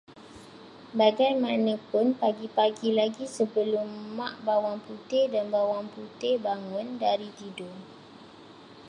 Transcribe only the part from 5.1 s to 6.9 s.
dan Bawang Putih bangun